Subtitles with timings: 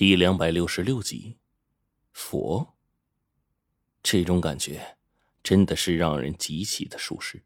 [0.00, 1.36] 第两百六十六集，
[2.10, 2.74] 佛。
[4.02, 4.96] 这种感觉
[5.42, 7.42] 真的是让人极其的舒适，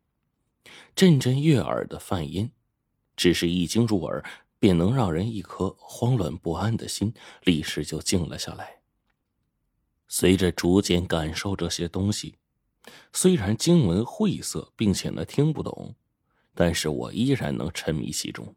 [0.95, 2.53] 阵阵悦耳的梵音，
[3.17, 4.25] 只是一经入耳，
[4.61, 7.13] 便能让人一颗慌乱不安的心
[7.43, 8.83] 立时就静了下来。
[10.07, 12.37] 随着逐渐感受这些东西，
[13.13, 15.97] 虽然经文晦涩，并且呢听不懂，
[16.55, 18.55] 但是我依然能沉迷其中。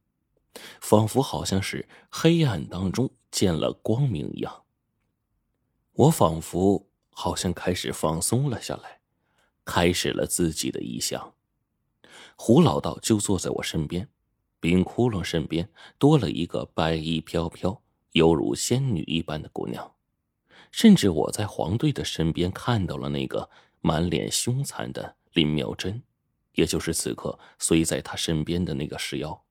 [0.80, 4.64] 仿佛好像是黑暗当中见了光明一样。
[5.94, 9.02] 我仿佛好像开始放松了下来，
[9.64, 11.36] 开始了自己的臆想。
[12.36, 14.10] 胡老道就坐在我身边，
[14.60, 15.70] 冰窟窿身边
[16.00, 17.80] 多了一个白衣飘飘、
[18.14, 19.94] 犹如仙女一般的姑娘。
[20.72, 23.52] 甚至我在黄队的身边看到了那个
[23.82, 26.02] 满脸凶残的林妙真，
[26.54, 29.44] 也就是此刻随在他身边的那个石妖。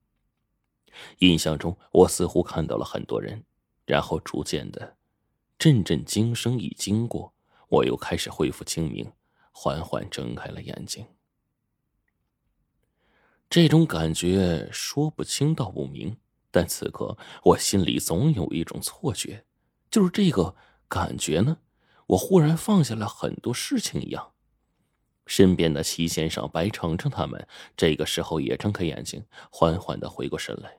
[1.19, 3.45] 印象中，我似乎看到了很多人，
[3.87, 4.97] 然后逐渐的，
[5.59, 7.33] 阵阵惊声一经过，
[7.69, 9.11] 我又开始恢复清明，
[9.53, 11.07] 缓缓睁开了眼睛。
[13.49, 16.19] 这种感觉说不清道不明，
[16.51, 19.47] 但此刻我心里总有一种错觉，
[19.89, 20.57] 就是这个
[20.89, 21.59] 感觉呢，
[22.09, 24.33] 我忽然放下了很多事情一样。
[25.27, 30.79] 身边的齐先生、白程程他们这个时候也睁开眼睛，缓缓的回过神来。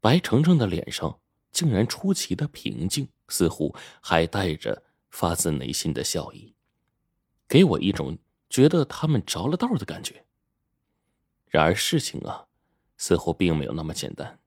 [0.00, 1.20] 白程程的脸上
[1.52, 6.54] 竟然出奇的平静，似乎还带着发自内心的笑意，
[7.48, 10.24] 给我一种觉得他们着了道的感觉。
[11.46, 12.46] 然而事情啊，
[12.96, 14.38] 似乎并没有那么简单。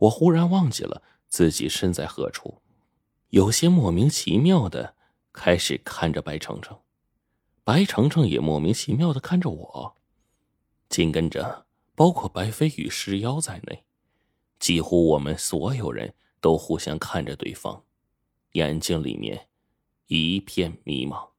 [0.00, 2.62] 我忽然忘记了自己身在何处，
[3.30, 4.94] 有些莫名其妙的
[5.32, 6.80] 开始看着白程程，
[7.64, 9.96] 白程程也莫名其妙的看着我，
[10.88, 13.84] 紧跟着，包括白飞与尸妖在内。
[14.58, 17.82] 几乎我们所有人都互相看着对方，
[18.52, 19.48] 眼睛里面
[20.06, 21.30] 一片迷茫。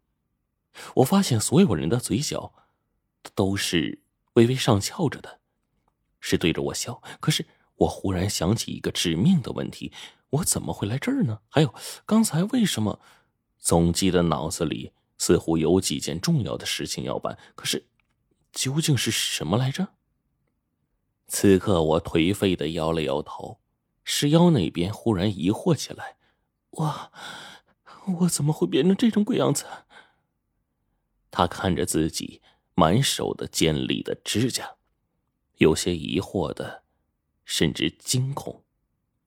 [0.96, 2.54] 我发现所有人的嘴角
[3.34, 4.02] 都是
[4.34, 5.40] 微微上翘着的，
[6.20, 7.02] 是对着我笑。
[7.20, 7.46] 可是
[7.78, 9.92] 我忽然想起一个致命的问题：
[10.30, 11.40] 我怎么会来这儿呢？
[11.50, 11.74] 还有
[12.06, 13.00] 刚才为什么？
[13.58, 17.88] 总记得脑子里似乎有几件重要的事情要办，可是
[18.54, 19.88] 究竟是什么来着？
[21.28, 23.60] 此刻，我颓废的摇了摇头。
[24.04, 26.16] 石妖那边忽然疑惑起来
[26.72, 27.12] ：“我，
[28.20, 29.66] 我怎么会变成这种鬼样子？”
[31.30, 32.42] 他看着自己
[32.74, 34.78] 满手的尖利的指甲，
[35.58, 36.84] 有些疑惑的，
[37.44, 38.64] 甚至惊恐，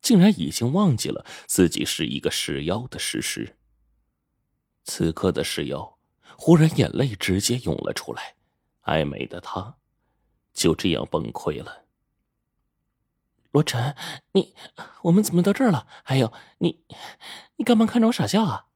[0.01, 3.59] 竟然已经忘记了自己是一个石妖的事实。
[4.85, 5.99] 此刻的石妖
[6.39, 8.37] 忽然眼泪直接涌了出来，
[8.81, 9.77] 爱美的他
[10.55, 11.80] 就这样崩溃了。
[13.53, 13.97] 罗晨，
[14.33, 14.55] 你
[15.03, 15.87] 我们怎么到这儿了？
[16.05, 16.85] 还有你，
[17.57, 18.67] 你干嘛看着我傻笑啊？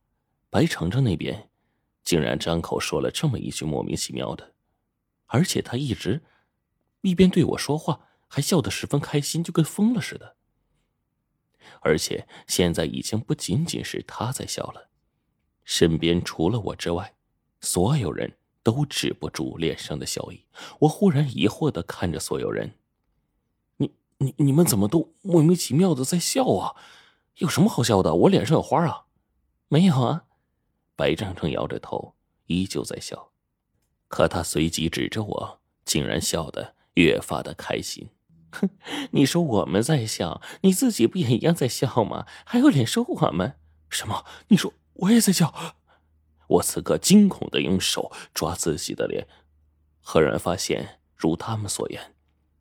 [0.50, 1.50] 白程程那边
[2.02, 4.54] 竟然张口说了这么一句莫名其妙的，
[5.26, 6.24] 而且他一直
[7.02, 10.36] 一边对我说话，还笑得十分开心，就跟疯了似的。
[11.80, 14.90] 而且现在已经不仅仅是他在笑了，
[15.64, 17.14] 身边除了我之外，
[17.60, 20.46] 所有人都止不住脸上的笑意。
[20.80, 22.78] 我忽然疑惑的看着所有人。
[24.24, 26.74] 你你们怎么都莫名其妙的在笑啊？
[27.36, 28.14] 有什么好笑的？
[28.14, 29.04] 我脸上有花啊？
[29.68, 30.24] 没有啊。
[30.96, 32.14] 白程程摇着头，
[32.46, 33.30] 依旧在笑。
[34.08, 38.08] 可他随即指着我，竟然笑得越发的开心。
[38.52, 38.70] 哼，
[39.10, 42.26] 你说我们在笑，你自己不也一样在笑吗？
[42.44, 43.58] 还有脸说我们？
[43.90, 44.24] 什么？
[44.48, 45.52] 你说我也在笑？
[46.46, 49.26] 我此刻惊恐的用手抓自己的脸，
[50.00, 52.14] 赫然发现，如他们所言，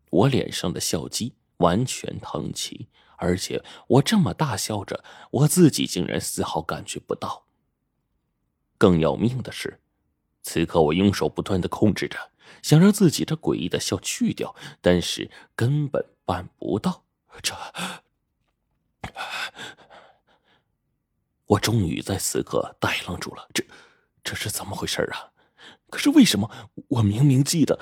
[0.09, 1.35] 我脸上的笑肌。
[1.58, 2.88] 完全腾起，
[3.18, 7.46] 而且我这么大笑着，我自己竟然丝毫感觉不到。
[8.78, 9.80] 更要命的是，
[10.41, 12.31] 此刻我用手不断的控制着，
[12.62, 17.06] 想让自己这诡异的笑去掉，但是根本办不到。
[17.41, 17.56] 这，
[21.46, 23.47] 我终于在此刻呆愣住了。
[23.53, 23.64] 这，
[24.23, 25.32] 这是怎么回事啊？
[25.90, 26.50] 可是为什么
[26.90, 27.79] 我明明记得？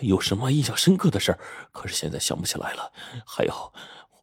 [0.00, 1.38] 有什么印象深刻的事儿？
[1.72, 2.92] 可是现在想不起来了。
[3.26, 3.72] 还有，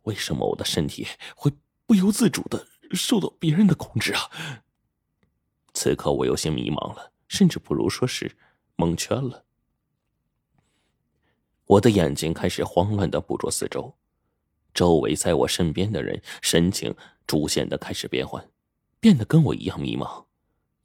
[0.03, 1.51] 为什么我的身体会
[1.85, 4.29] 不由自主的受到别人的控制啊？
[5.73, 8.35] 此刻我有些迷茫了，甚至不如说是
[8.75, 9.45] 蒙圈了。
[11.65, 13.95] 我的眼睛开始慌乱的捕捉四周，
[14.73, 16.93] 周围在我身边的人神情
[17.25, 18.47] 逐渐的开始变换，
[18.99, 20.25] 变得跟我一样迷茫。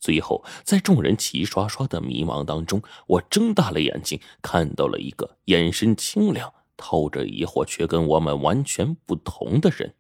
[0.01, 9.95] 最后，在众人齐刷刷的迷茫当中，我睁大了眼睛，看到了一个眼神清亮、透着疑惑却跟我们完全不同的人。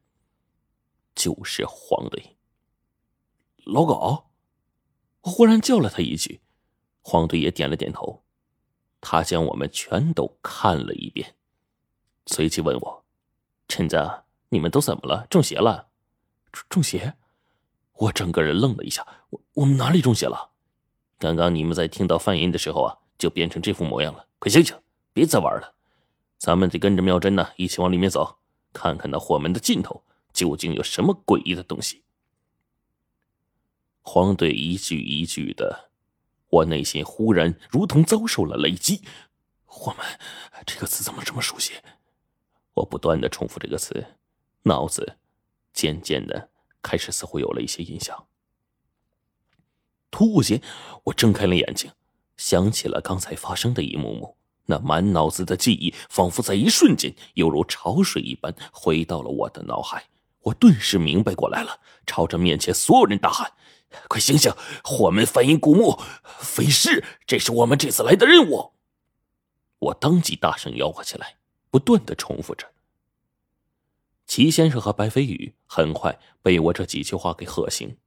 [1.15, 2.37] 就是黄队。
[3.65, 4.31] 老高，
[5.23, 6.41] 我忽然叫了他一句，
[7.01, 8.23] 黄队也点了点头。
[9.01, 11.35] 他将我们全都看了一遍，
[12.27, 13.05] 随即问我
[13.69, 15.27] ：“陈子，你们都怎么了？
[15.29, 15.89] 中邪了？
[16.53, 17.17] 中中邪？”
[17.99, 19.07] 我整个人愣了一下。
[19.31, 20.51] 我我们哪里中邪了？
[21.19, 24.27] 刚刚你们在听到梵音的时候啊，就变成这副模样了。
[24.39, 24.77] 快醒醒，
[25.13, 25.75] 别再玩了，
[26.39, 28.39] 咱们得跟着妙珍呢一起往里面走，
[28.73, 32.05] 看看那火门的尽头究竟有什么诡异的东西。
[34.03, 35.91] 黄队一句一句的，
[36.49, 39.03] 我内心忽然如同遭受了雷击。
[39.67, 40.07] 火门
[40.65, 41.75] 这个词怎么这么熟悉？
[42.75, 44.15] 我不断的重复这个词，
[44.63, 45.17] 脑子
[45.73, 46.49] 渐渐的
[46.83, 48.27] 开始似乎有了一些印象。
[50.11, 50.63] 突兀间，
[51.05, 51.91] 我睁开了眼睛，
[52.37, 54.37] 想起了刚才发生的一幕幕。
[54.71, 60.05] 那满脑子的记忆，仿佛在一瞬间，犹如潮水一般回到了我的脑海。
[60.43, 63.53] 我顿时明白过来了，朝着面前所有人大喊
[64.09, 64.53] ：“快醒醒！
[64.85, 65.99] 火门梵音古墓，
[66.39, 68.73] 飞逝，这是我们这次来的任务！”
[69.81, 71.37] 我当即大声吆喝起来，
[71.71, 72.71] 不断的重复着。
[74.29, 77.99] 齐先生和白飞宇很快被我这几句话给喝醒，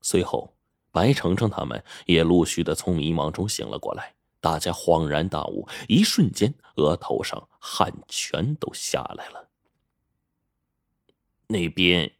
[0.00, 0.54] 随后。
[0.92, 9.50] 白程程他们也陆续的从迷茫中醒了过来，大家恍然大悟，一瞬间额头上汗全都下来了。
[11.48, 12.12] 那边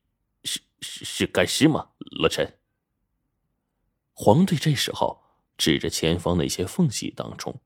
[0.42, 1.90] 是是是干尸吗？
[1.98, 2.58] 罗晨。
[4.12, 5.22] 黄队这时候
[5.56, 7.60] 指着前方那些缝隙当中，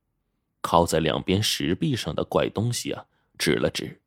[0.61, 3.07] 靠在两边石壁上的怪东西啊，
[3.39, 4.03] 指了指。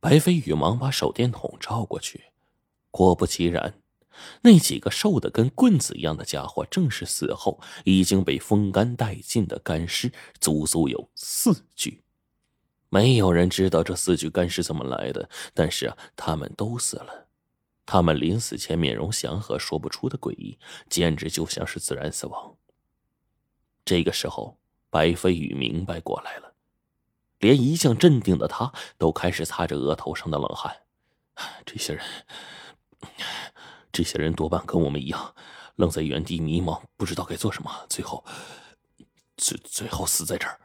[0.00, 2.24] 白飞宇忙把手电筒照过去，
[2.90, 3.74] 果不其然。
[4.42, 12.02] 那几个瘦的跟棍子一样的家伙，正是死后已经被风干殆尽的干尸，足足有四具。
[12.88, 17.28] 没有人知道这四具干尸怎么来的，但是啊，他们都死了。
[17.86, 20.58] 他们临死前面容祥和，说不出的诡异，
[20.88, 22.56] 简直就像是自然死亡。
[23.84, 24.58] 这个时候，
[24.90, 26.49] 白飞宇明白过来了，
[27.40, 30.74] 连一向镇定的他都开始擦着额头上的冷汗。
[31.66, 32.04] 这些人。
[33.92, 35.34] 这些人多半跟我们一样，
[35.74, 38.24] 愣在原地迷茫，不知道该做什么，最后，
[39.36, 40.60] 最最后死在这儿，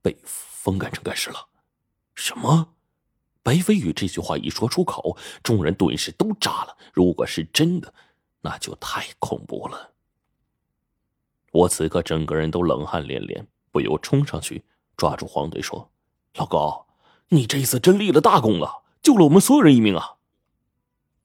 [0.00, 1.48] 被风干成干尸了。
[2.14, 2.74] 什么？
[3.42, 6.76] 白飞宇这句话一说出口，众人顿时都炸了。
[6.94, 7.92] 如果是真的，
[8.40, 9.92] 那就太恐怖了。
[11.50, 14.64] 我此刻整个人都冷汗连连，不由冲上去
[14.96, 15.90] 抓住黄队说
[16.34, 16.86] ：“老高，
[17.28, 20.16] 你这一次真立了大功了，救了我们所有人一命啊！”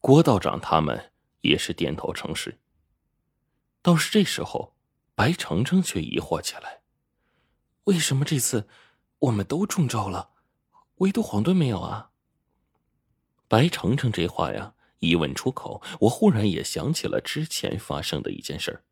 [0.01, 1.11] 郭道长他们。
[1.41, 2.59] 也是点头称是。
[3.81, 4.75] 倒是这时候，
[5.15, 6.81] 白程程却疑惑起来
[7.85, 8.67] ：“为什么这次
[9.19, 10.31] 我们都中招了，
[10.95, 12.09] 唯独黄队没有啊？”
[13.47, 18.83] 白程程这话呀，一问出口，我忽然也想起了之前发生的一件事儿